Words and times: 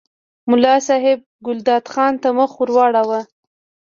ملا 0.49 0.75
صاحب 0.87 1.19
ګلداد 1.45 1.85
خان 1.93 2.13
ته 2.21 2.29
مخ 2.37 2.51
ور 2.57 2.69
واړاوه. 2.75 3.19